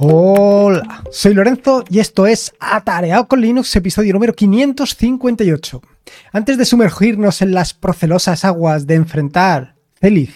[0.00, 5.82] Hola, soy Lorenzo y esto es Atareado con Linux, episodio número 558.
[6.32, 10.32] Antes de sumergirnos en las procelosas aguas de enfrentar Celig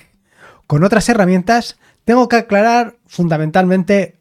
[0.66, 4.16] con otras herramientas, tengo que aclarar fundamentalmente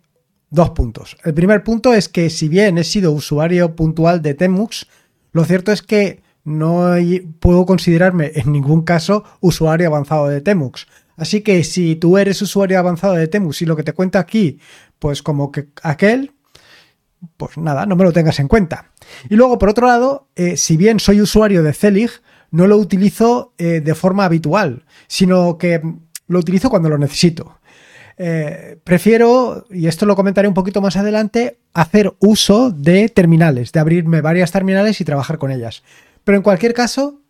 [0.52, 1.18] dos puntos.
[1.24, 4.86] El primer punto es que si bien he sido usuario puntual de Temux,
[5.32, 6.94] lo cierto es que no
[7.40, 10.86] puedo considerarme en ningún caso usuario avanzado de Temux.
[11.18, 14.60] Así que si tú eres usuario avanzado de Temux y lo que te cuento aquí,
[15.02, 16.32] pues como que aquel,
[17.36, 18.92] pues nada, no me lo tengas en cuenta.
[19.32, 22.12] Y luego, por otro lado, eh, si bien soy usuario de Celig,
[22.52, 25.82] no lo utilizo eh, de forma habitual, sino que
[26.28, 27.58] lo utilizo cuando lo necesito.
[28.16, 33.80] Eh, prefiero, y esto lo comentaré un poquito más adelante, hacer uso de terminales, de
[33.80, 35.82] abrirme varias terminales y trabajar con ellas.
[36.24, 37.22] Pero en cualquier caso,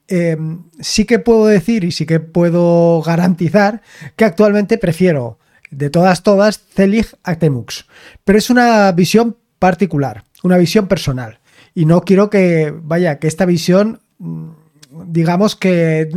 [0.81, 3.81] sí que puedo decir y sí que puedo garantizar
[4.17, 5.39] que actualmente prefiero
[5.71, 7.85] de todas, todas, Celig a Temux.
[8.23, 11.39] Pero es una visión particular, una visión personal.
[11.73, 14.49] Y no quiero que, vaya, que esta visión, mm,
[15.07, 16.09] digamos que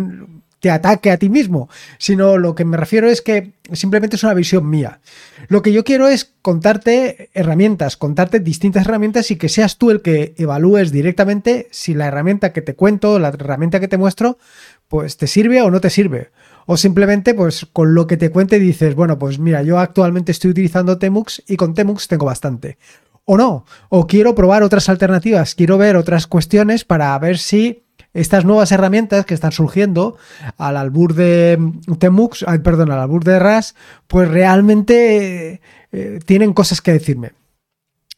[0.64, 4.33] te ataque a ti mismo, sino lo que me refiero es que simplemente es una
[4.33, 5.00] visión mía.
[5.48, 10.00] Lo que yo quiero es contarte herramientas, contarte distintas herramientas y que seas tú el
[10.00, 14.39] que evalúes directamente si la herramienta que te cuento, la herramienta que te muestro,
[14.89, 16.30] pues te sirve o no te sirve.
[16.66, 20.50] O simplemente, pues con lo que te cuente dices, bueno, pues mira, yo actualmente estoy
[20.50, 22.78] utilizando Temux y con Temux tengo bastante.
[23.24, 28.44] O no, o quiero probar otras alternativas, quiero ver otras cuestiones para ver si estas
[28.44, 30.16] nuevas herramientas que están surgiendo
[30.56, 31.58] al albur de
[31.98, 33.74] Temux, perdón, al albur de RAS,
[34.06, 35.60] pues realmente
[35.92, 37.32] eh, tienen cosas que decirme.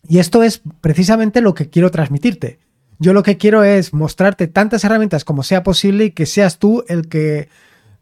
[0.09, 2.59] Y esto es precisamente lo que quiero transmitirte.
[2.99, 6.85] Yo lo que quiero es mostrarte tantas herramientas como sea posible y que seas tú
[6.89, 7.49] el que,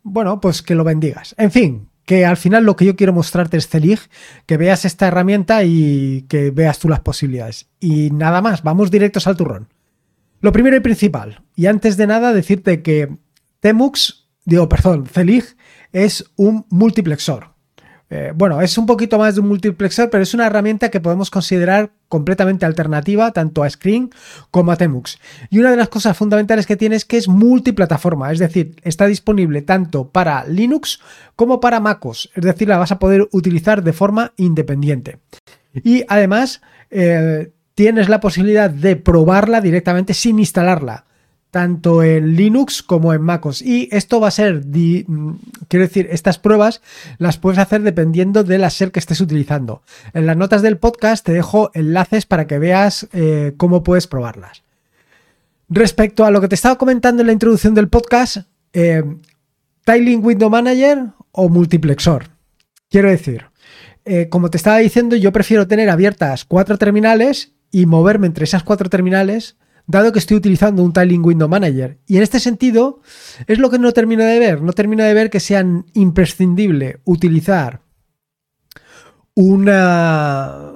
[0.05, 1.35] bueno, pues que lo bendigas.
[1.39, 3.99] En fin, que al final lo que yo quiero mostrarte es Celig,
[4.47, 7.69] que veas esta herramienta y que veas tú las posibilidades.
[7.81, 9.69] Y nada más, vamos directos al turrón.
[10.41, 13.17] Lo primero y principal, y antes de nada decirte que
[13.61, 15.57] Temux, digo, perdón, Celig
[15.93, 17.54] es un multiplexor.
[18.11, 21.31] Eh, bueno, es un poquito más de un multiplexor, pero es una herramienta que podemos
[21.31, 24.11] considerar completamente alternativa tanto a Screen
[24.51, 25.19] como a Temux.
[25.51, 29.07] Y una de las cosas fundamentales que tiene es que es multiplataforma, es decir, está
[29.07, 31.01] disponible tanto para Linux
[31.35, 35.19] como para MacOS, es decir, la vas a poder utilizar de forma independiente.
[35.73, 36.61] Y además,
[36.91, 41.07] eh, tienes la posibilidad de probarla directamente sin instalarla,
[41.55, 43.63] tanto en Linux como en MacOS.
[43.63, 45.35] Y esto va a ser, mm,
[45.69, 46.83] quiero decir, estas pruebas
[47.19, 49.81] las puedes hacer dependiendo de la SER que estés utilizando.
[50.15, 54.65] En las notas del podcast te dejo enlaces para que veas eh, cómo puedes probarlas.
[55.69, 58.39] Respecto a lo que te estaba comentando en la introducción del podcast,
[58.73, 59.05] eh,
[59.85, 62.31] Tiling Window Manager o multiplexor.
[62.91, 63.45] Quiero decir,
[64.05, 68.65] eh, como te estaba diciendo, yo prefiero tener abiertas cuatro terminales y moverme entre esas
[68.65, 69.55] cuatro terminales,
[69.87, 71.99] dado que estoy utilizando un Tiling Window Manager.
[72.07, 73.01] Y en este sentido,
[73.47, 74.63] es lo que no termino de ver.
[74.63, 75.65] No termino de ver que sea
[75.95, 77.81] imprescindible utilizar
[79.35, 80.73] una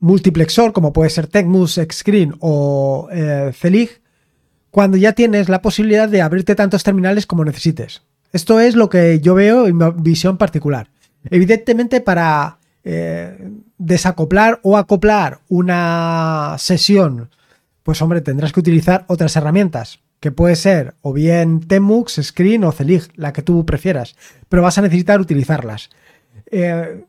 [0.00, 4.02] multiplexor, como puede ser Tecmus, Xscreen o eh, Celig,
[4.70, 8.02] cuando ya tienes la posibilidad de abrirte tantos terminales como necesites.
[8.32, 10.90] Esto es lo que yo veo en mi visión particular.
[11.30, 17.30] Evidentemente, para eh, desacoplar o acoplar una sesión,
[17.84, 22.72] pues hombre, tendrás que utilizar otras herramientas, que puede ser o bien Temux, Screen o
[22.72, 24.16] Celig, la que tú prefieras,
[24.48, 25.90] pero vas a necesitar utilizarlas.
[26.50, 27.04] Eh,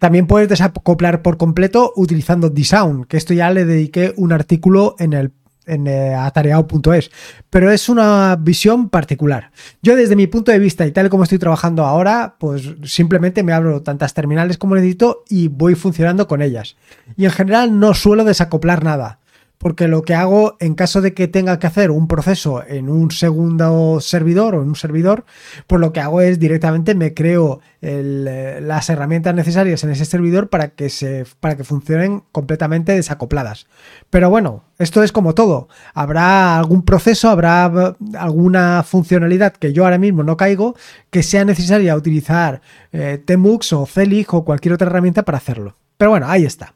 [0.00, 5.12] también puedes desacoplar por completo utilizando D-Sound, que esto ya le dediqué un artículo en
[5.12, 5.32] el
[5.64, 7.12] en eh, atareado.es,
[7.48, 9.52] pero es una visión particular.
[9.80, 13.52] Yo desde mi punto de vista y tal como estoy trabajando ahora, pues simplemente me
[13.52, 16.76] abro tantas terminales como necesito y voy funcionando con ellas.
[17.16, 19.20] Y en general no suelo desacoplar nada
[19.62, 23.12] porque lo que hago en caso de que tenga que hacer un proceso en un
[23.12, 25.24] segundo servidor o en un servidor,
[25.68, 30.48] pues lo que hago es directamente me creo eh, las herramientas necesarias en ese servidor
[30.48, 33.68] para que, se, para que funcionen completamente desacopladas.
[34.10, 35.68] Pero bueno, esto es como todo.
[35.94, 40.74] Habrá algún proceso, habrá alguna funcionalidad que yo ahora mismo no caigo
[41.10, 45.76] que sea necesaria utilizar eh, Temux o Celig o cualquier otra herramienta para hacerlo.
[45.96, 46.74] Pero bueno, ahí está.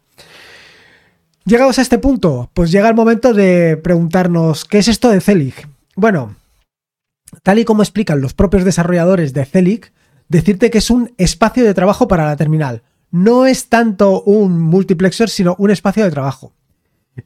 [1.47, 5.55] Llegados a este punto, pues llega el momento de preguntarnos ¿qué es esto de Celig?
[5.95, 6.35] Bueno,
[7.45, 9.93] tal y como explican los propios desarrolladores de Celig,
[10.29, 12.83] decirte que es un espacio de trabajo para la terminal.
[13.13, 16.53] No es tanto un multiplexor, sino un espacio de trabajo.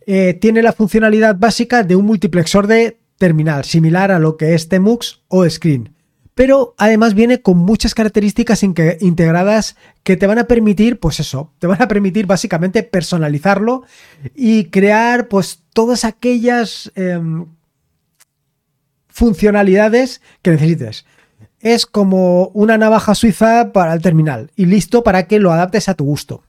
[0.05, 4.69] Eh, tiene la funcionalidad básica de un multiplexor de terminal, similar a lo que es
[4.69, 5.95] Temux o Screen
[6.41, 11.67] pero además viene con muchas características integradas que te van a permitir, pues eso, te
[11.67, 13.83] van a permitir básicamente personalizarlo
[14.35, 17.45] y crear pues todas aquellas em,
[19.09, 21.05] funcionalidades que necesites.
[21.59, 25.95] Es como una navaja suiza para el terminal y listo para que lo adaptes a
[25.95, 26.43] tu gusto.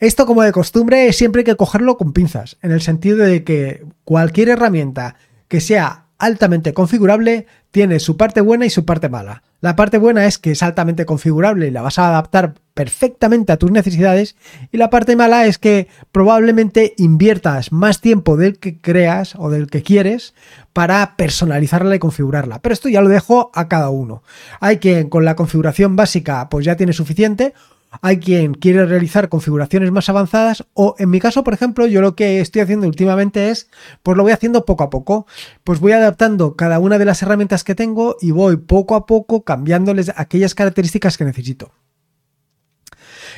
[0.00, 3.86] Esto como de costumbre siempre hay que cogerlo con pinzas, en el sentido de que
[4.04, 5.16] cualquier herramienta
[5.48, 9.42] que sea altamente configurable tiene su parte buena y su parte mala.
[9.60, 13.58] La parte buena es que es altamente configurable y la vas a adaptar perfectamente a
[13.58, 14.36] tus necesidades
[14.72, 19.66] y la parte mala es que probablemente inviertas más tiempo del que creas o del
[19.66, 20.34] que quieres
[20.72, 22.60] para personalizarla y configurarla.
[22.60, 24.22] Pero esto ya lo dejo a cada uno.
[24.60, 27.54] Hay quien con la configuración básica pues ya tiene suficiente
[28.02, 32.14] hay quien quiere realizar configuraciones más avanzadas o en mi caso, por ejemplo, yo lo
[32.14, 33.68] que estoy haciendo últimamente es,
[34.02, 35.26] pues lo voy haciendo poco a poco,
[35.64, 39.44] pues voy adaptando cada una de las herramientas que tengo y voy poco a poco
[39.44, 41.72] cambiándoles aquellas características que necesito.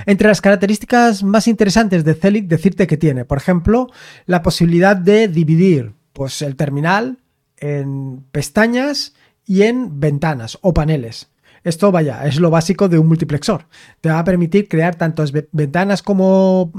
[0.07, 3.89] Entre las características más interesantes de Celic, decirte que tiene, por ejemplo,
[4.27, 7.19] la posibilidad de dividir pues, el terminal
[7.59, 9.15] en pestañas
[9.45, 11.32] y en ventanas o paneles.
[11.65, 13.67] Esto, vaya, es lo básico de un multiplexor.
[14.01, 16.73] Te va a permitir crear tantas ventanas como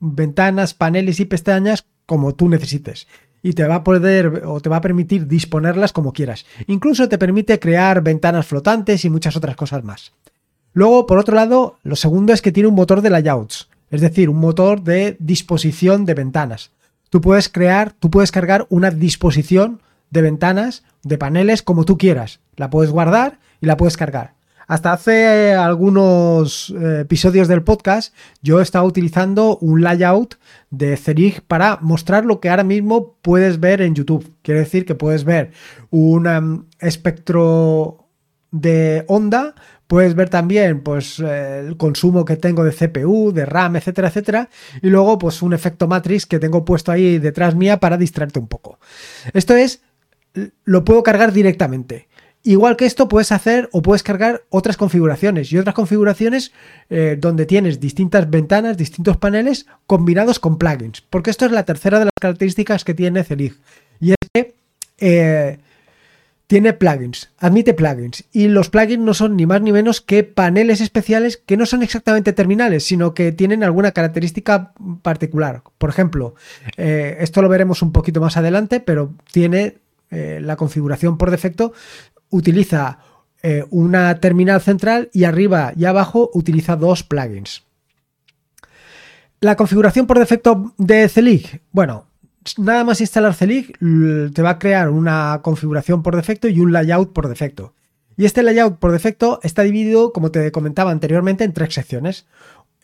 [0.00, 3.06] ventanas, paneles y pestañas como tú necesites.
[3.42, 6.46] Y te va a poder o te va a permitir disponerlas como quieras.
[6.66, 10.12] Incluso te permite crear ventanas flotantes y muchas otras cosas más.
[10.72, 14.28] Luego, por otro lado, lo segundo es que tiene un motor de layouts, es decir,
[14.28, 16.72] un motor de disposición de ventanas.
[17.10, 22.40] Tú puedes crear, tú puedes cargar una disposición de ventanas, de paneles como tú quieras.
[22.56, 24.34] La puedes guardar y la puedes cargar.
[24.66, 30.36] Hasta hace algunos eh, episodios del podcast yo estaba utilizando un layout
[30.70, 34.32] de Zerig para mostrar lo que ahora mismo puedes ver en YouTube.
[34.42, 35.52] Quiere decir que puedes ver
[35.90, 38.08] un em, espectro
[38.52, 39.54] de onda,
[39.86, 44.48] puedes ver también pues el consumo que tengo de CPU, de RAM, etcétera, etcétera,
[44.80, 48.48] y luego pues un efecto matrix que tengo puesto ahí detrás mía para distraerte un
[48.48, 48.78] poco.
[49.32, 49.82] Esto es
[50.64, 52.08] lo puedo cargar directamente.
[52.46, 56.52] Igual que esto puedes hacer o puedes cargar otras configuraciones y otras configuraciones
[56.90, 61.00] eh, donde tienes distintas ventanas, distintos paneles combinados con plugins.
[61.08, 63.58] Porque esto es la tercera de las características que tiene Celig.
[63.98, 64.54] Y es que
[64.98, 65.58] eh,
[66.46, 68.24] tiene plugins, admite plugins.
[68.30, 71.82] Y los plugins no son ni más ni menos que paneles especiales que no son
[71.82, 75.62] exactamente terminales, sino que tienen alguna característica particular.
[75.78, 76.34] Por ejemplo,
[76.76, 79.78] eh, esto lo veremos un poquito más adelante, pero tiene
[80.10, 81.72] la configuración por defecto
[82.34, 82.98] utiliza
[83.42, 87.62] eh, una terminal central y arriba y abajo utiliza dos plugins.
[89.40, 92.06] La configuración por defecto de Celig, bueno,
[92.58, 97.12] nada más instalar Celig te va a crear una configuración por defecto y un layout
[97.12, 97.74] por defecto.
[98.16, 102.26] Y este layout por defecto está dividido, como te comentaba anteriormente, en tres secciones.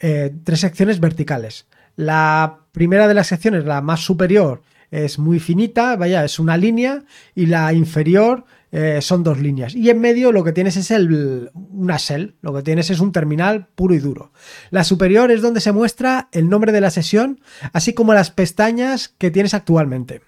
[0.01, 1.67] Eh, tres secciones verticales.
[1.97, 7.05] La primera de las secciones, la más superior, es muy finita, vaya, es una línea,
[7.35, 9.75] y la inferior eh, son dos líneas.
[9.75, 13.13] Y en medio lo que tienes es el, una shell, lo que tienes es un
[13.13, 14.33] terminal puro y duro.
[14.71, 17.41] La superior es donde se muestra el nombre de la sesión,
[17.73, 20.23] así como las pestañas que tienes actualmente.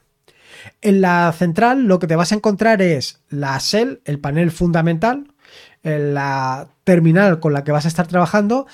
[0.80, 5.32] En la central lo que te vas a encontrar es la shell, el panel fundamental,
[5.82, 8.66] la terminal con la que vas a estar trabajando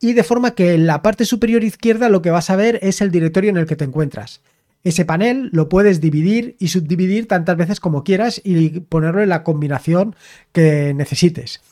[0.00, 3.00] y de forma que en la parte superior izquierda lo que vas a ver es
[3.00, 4.40] el directorio en el que te encuentras.
[4.84, 9.44] Ese panel lo puedes dividir y subdividir tantas veces como quieras y ponerlo en la
[9.44, 10.16] combinación
[10.52, 11.62] que necesites.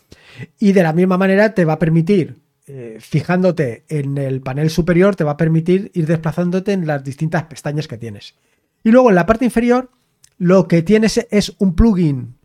[0.59, 2.37] Y de la misma manera te va a permitir,
[2.67, 7.45] eh, fijándote en el panel superior, te va a permitir ir desplazándote en las distintas
[7.45, 8.37] pestañas que tienes.
[8.85, 9.91] Y luego en la parte inferior,
[10.39, 12.39] lo que tienes es un plugin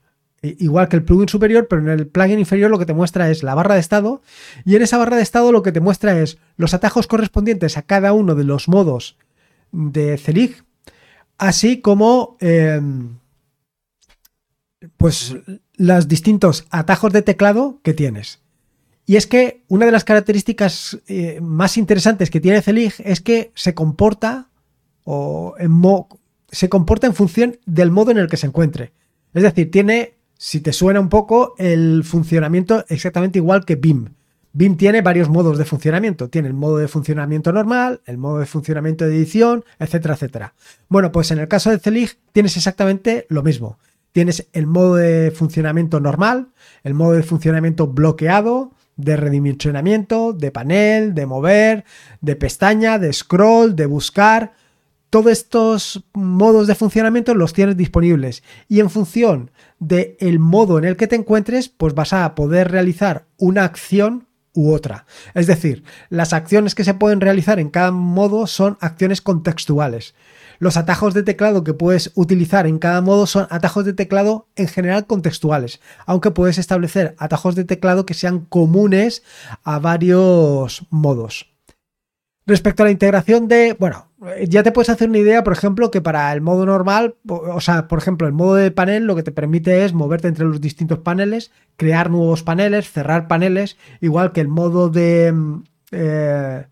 [0.60, 3.44] igual que el plugin superior, pero en el plugin inferior lo que te muestra es
[3.44, 4.22] la barra de estado
[4.64, 7.82] y en esa barra de estado lo que te muestra es los atajos correspondientes a
[7.82, 9.18] cada uno de los modos
[9.72, 10.64] de Celig,
[11.38, 13.18] así como em,
[14.98, 15.36] pues
[15.76, 18.40] los distintos atajos de teclado que tienes.
[19.06, 23.52] Y es que una de las características eh, más interesantes que tiene Celig es que
[23.54, 24.50] se comporta
[25.04, 25.80] o en
[26.50, 28.94] se comporta en función del modo en el que se encuentre.
[29.34, 34.16] Es decir, tiene, si te suena un poco, el funcionamiento exactamente igual que BIM.
[34.58, 36.30] BIM tiene varios modos de funcionamiento.
[36.30, 40.54] Tiene el modo de funcionamiento normal, el modo de funcionamiento de edición, etcétera, etcétera.
[40.88, 43.80] Bueno, pues en el caso de Celig tienes exactamente lo mismo.
[44.14, 46.48] Tienes el modo de funcionamiento normal,
[46.86, 51.84] el modo de funcionamiento bloqueado, de redimensionamiento, de panel, de mover,
[52.22, 54.54] de pestaña, de scroll, de buscar.
[55.10, 60.86] todos estos modos de funcionamiento los tienes disponibles y en función del el modo en
[60.86, 65.06] el que te encuentres, pues vas a poder realizar una acción u otra.
[65.36, 70.16] Es decir, las acciones que se pueden realizar en cada modo son acciones contextuales.
[70.58, 74.68] Los atajos de teclado que puedes utilizar en cada modo son atajos de teclado en
[74.68, 79.24] general contextuales, aunque puedes establecer atajos de teclado que sean comunes
[79.64, 81.55] a varios modos.
[82.48, 84.08] Respecto a la integración de, bueno,
[84.48, 87.88] ya te puedes hacer una idea, por ejemplo, que para el modo normal, o sea,
[87.88, 91.00] por ejemplo, el modo de panel lo que te permite es moverte entre los distintos
[91.00, 96.68] paneles, crear nuevos paneles, cerrar paneles, igual que el modo de mm, eh,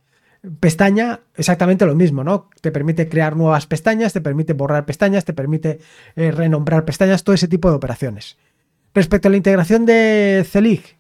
[0.60, 2.50] pestaña, exactamente lo mismo, ¿no?
[2.62, 5.80] Te permite crear nuevas pestañas, te permite borrar pestañas, te permite
[6.16, 8.38] eh, renombrar pestañas, todo ese tipo de operaciones.
[8.94, 10.98] Respecto a la integración de Celig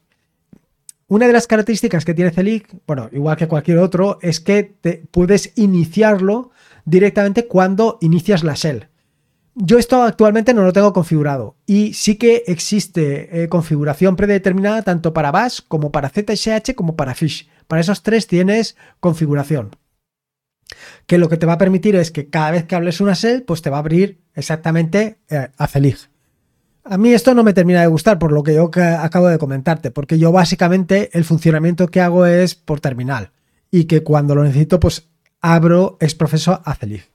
[1.07, 5.03] una de las características que tiene Celic, bueno, igual que cualquier otro, es que te
[5.11, 6.51] puedes iniciarlo
[6.85, 8.87] directamente cuando inicias la shell.
[9.55, 15.13] Yo esto actualmente no lo tengo configurado y sí que existe eh, configuración predeterminada tanto
[15.13, 17.47] para Bash como para ZSH como para Fish.
[17.67, 19.75] Para esos tres tienes configuración.
[21.05, 23.43] Que lo que te va a permitir es que cada vez que hables una shell,
[23.43, 26.09] pues te va a abrir exactamente eh, a Celig.
[26.85, 29.89] A mí esto no me termina de gustar por lo que yo acabo de comentarte,
[29.89, 33.31] porque yo básicamente el funcionamiento que hago es por terminal
[33.71, 35.07] y que cuando lo necesito pues
[35.39, 37.09] abro exprofeso a Celig.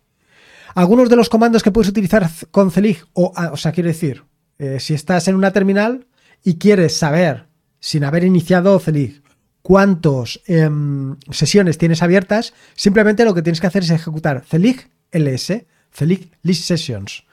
[0.75, 4.25] Algunos de los comandos que puedes utilizar con Celig, o, o sea, quiero decir,
[4.59, 6.07] eh, si estás en una terminal
[6.43, 7.47] y quieres saber,
[7.79, 9.23] sin haber iniciado Celig,
[9.61, 15.67] cuántas em, sesiones tienes abiertas, simplemente lo que tienes que hacer es ejecutar Celig ls,
[15.91, 17.28] Celig list sessions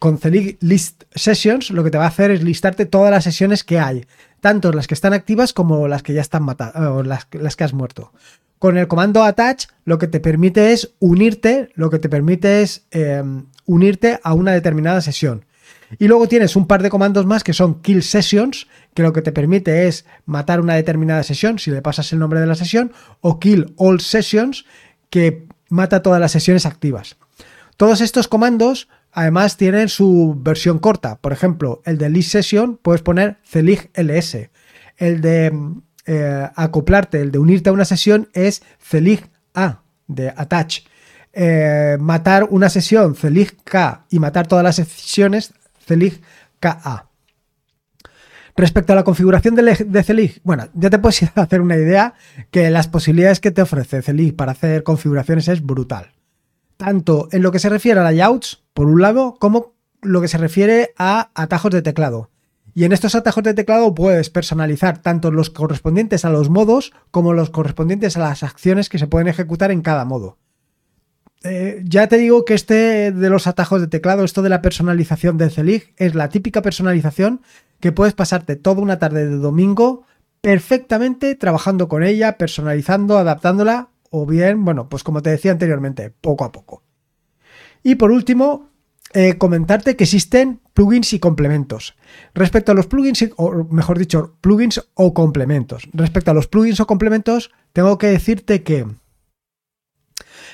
[0.00, 3.62] con Celig List Sessions lo que te va a hacer es listarte todas las sesiones
[3.62, 4.06] que hay,
[4.40, 7.74] tanto las que están activas como las que ya están matadas, o las, que has
[7.74, 8.10] muerto.
[8.58, 12.86] Con el comando attach lo que te permite es unirte, lo que te permite es
[12.90, 15.44] em, unirte a una determinada sesión.
[15.98, 19.20] Y luego tienes un par de comandos más que son kill sessions, que lo que
[19.20, 22.92] te permite es matar una determinada sesión si le pasas el nombre de la sesión,
[23.20, 24.64] o kill all sessions,
[25.10, 27.16] que mata todas las sesiones activas.
[27.76, 31.16] Todos estos comandos Además tienen su versión corta.
[31.16, 34.50] Por ejemplo, el de list session puedes poner celig ls.
[34.96, 35.52] El de
[36.06, 40.80] eh, acoplarte, el de unirte a una sesión es celig a de attach.
[41.32, 45.54] Eh, matar una sesión celig k y matar todas las sesiones
[45.86, 46.20] celig
[46.58, 47.06] ka.
[48.56, 52.14] Respecto a la configuración de, de Celig, bueno, ya te puedes hacer una idea
[52.50, 56.12] que las posibilidades que te ofrece Celig para hacer configuraciones es brutal
[56.80, 60.38] tanto en lo que se refiere a layouts, por un lado, como lo que se
[60.38, 62.30] refiere a atajos de teclado.
[62.72, 67.34] Y en estos atajos de teclado puedes personalizar tanto los correspondientes a los modos como
[67.34, 70.38] los correspondientes a las acciones que se pueden ejecutar en cada modo.
[71.42, 75.36] Eh, ya te digo que este de los atajos de teclado, esto de la personalización
[75.36, 77.42] de Celig, es la típica personalización
[77.78, 80.04] que puedes pasarte toda una tarde de domingo
[80.40, 86.44] perfectamente trabajando con ella, personalizando, adaptándola o bien, bueno, pues como te decía anteriormente, poco
[86.44, 86.82] a poco.
[87.82, 88.70] Y por último,
[89.12, 91.96] eh, comentarte que existen plugins y complementos.
[92.34, 95.88] Respecto a los plugins, o mejor dicho, plugins o complementos.
[95.92, 98.86] Respecto a los plugins o complementos, tengo que decirte que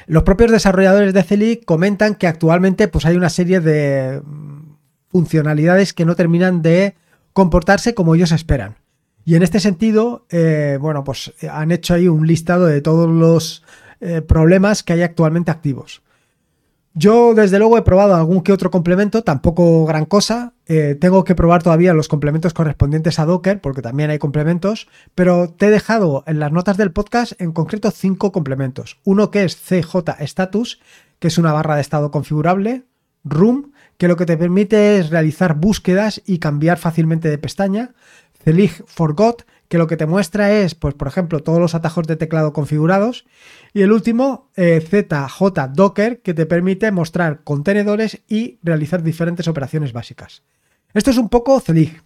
[0.06, 4.76] los propios desarrolladores de Celi comentan que actualmente pues, hay una serie de mm,
[5.10, 6.94] funcionalidades que no terminan de
[7.32, 8.76] comportarse como ellos esperan.
[9.26, 13.10] Y en este sentido, eh, bueno, pues eh, han hecho ahí un listado de todos
[13.10, 13.64] los
[14.00, 16.00] eh, problemas que hay actualmente activos.
[16.94, 20.54] Yo, desde luego, he probado algún que otro complemento, tampoco gran cosa.
[20.64, 25.66] tengo que probar todavía los complementos correspondientes a Docker, porque también hay complementos, pero te
[25.66, 28.98] he dejado en las notas del podcast en concreto cinco complementos.
[29.04, 30.80] Uno que es CJ Status,
[31.18, 32.84] que es una barra de estado configurable,
[33.24, 37.92] Room, que lo que te permite es realizar búsquedas y cambiar fácilmente de pestaña.
[38.46, 42.14] Celig Forgot, que lo que te muestra es, pues, por ejemplo, todos los atajos de
[42.14, 43.26] teclado configurados.
[43.74, 49.92] Y el último, eh, ZJ Docker, que te permite mostrar contenedores y realizar diferentes operaciones
[49.92, 50.44] básicas.
[50.94, 52.04] Esto es un poco Celig.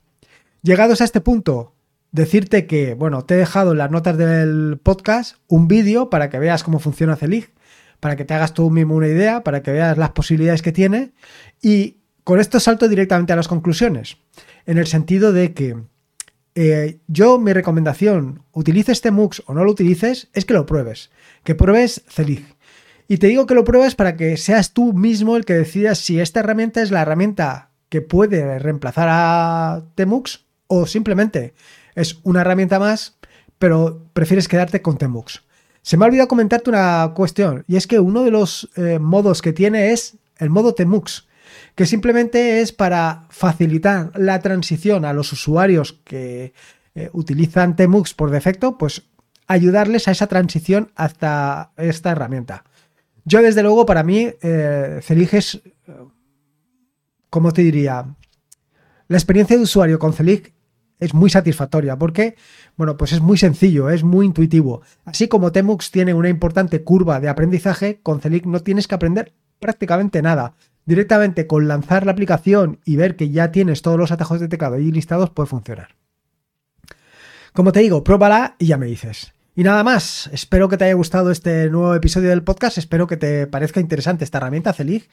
[0.63, 1.75] Llegados a este punto,
[2.11, 6.39] decirte que, bueno, te he dejado en las notas del podcast un vídeo para que
[6.39, 7.53] veas cómo funciona Celig,
[8.01, 11.13] para que te hagas tú mismo una idea, para que veas las posibilidades que tiene.
[11.61, 14.17] Y con esto salto directamente a las conclusiones,
[14.65, 15.77] en el sentido de que
[16.55, 21.11] eh, yo, mi recomendación, utilices este MUX o no lo utilices, es que lo pruebes.
[21.45, 22.45] Que pruebes Celig.
[23.09, 26.21] Y te digo que lo pruebes para que seas tú mismo el que decidas si
[26.21, 31.55] esta herramienta es la herramienta que puede reemplazar a Temux o simplemente
[31.95, 33.19] es una herramienta más,
[33.59, 35.43] pero prefieres quedarte con Temux.
[35.83, 39.43] Se me ha olvidado comentarte una cuestión, y es que uno de los eh, modos
[39.43, 41.27] que tiene es el modo Temux,
[41.81, 46.53] que simplemente es para facilitar la transición a los usuarios que
[46.95, 49.09] eh, utilizan Temux por defecto, pues
[49.47, 52.65] ayudarles a esa transición hasta esta herramienta.
[53.25, 55.71] Yo, desde luego, para mí, eh, Celig es, eh,
[57.31, 58.15] ¿cómo te diría?
[59.09, 60.53] La experiencia de usuario con Celig
[60.99, 62.37] es muy satisfactoria porque,
[62.77, 64.83] bueno, pues es muy sencillo, es muy intuitivo.
[65.07, 69.33] Así como Temux tiene una importante curva de aprendizaje, con Celig no tienes que aprender
[69.59, 70.57] prácticamente nada.
[70.87, 74.77] Directamente con lanzar la aplicación y ver que ya tienes todos los atajos de teclado
[74.77, 75.97] ahí listados puede funcionar.
[77.53, 79.33] Como te digo, pruébala y ya me dices.
[79.55, 83.17] Y nada más, espero que te haya gustado este nuevo episodio del podcast, espero que
[83.17, 85.09] te parezca interesante esta herramienta Celig.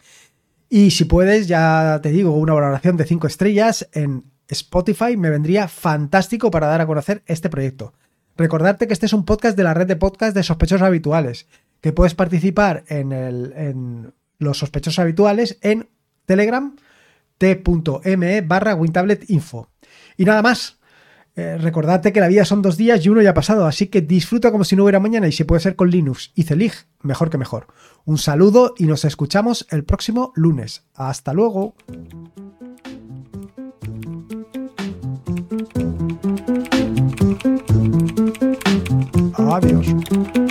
[0.69, 5.67] Y si puedes, ya te digo, una valoración de 5 estrellas en Spotify me vendría
[5.67, 7.93] fantástico para dar a conocer este proyecto.
[8.37, 11.47] Recordarte que este es un podcast de la red de podcast de sospechosos habituales,
[11.81, 15.89] que puedes participar en, el, en los sospechosos habituales en
[16.25, 16.75] Telegram
[17.37, 19.69] t.me barra WinTabletInfo.
[20.17, 20.77] Y nada más,
[21.35, 24.01] eh, recordate que la vida son dos días y uno ya ha pasado, así que
[24.01, 27.29] disfruta como si no hubiera mañana y si puede ser con Linux y Celig, mejor
[27.29, 27.67] que mejor.
[28.05, 30.85] Un saludo y nos escuchamos el próximo lunes.
[30.95, 31.75] Hasta luego.
[39.35, 40.46] Adiós.